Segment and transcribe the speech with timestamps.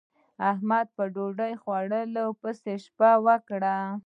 [0.51, 1.53] احمد په ډوډۍ
[2.41, 3.77] پسې شپه وکړه.